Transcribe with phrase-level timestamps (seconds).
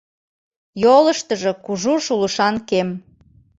[0.83, 2.89] Йолыштыжо кужу шулышан кем.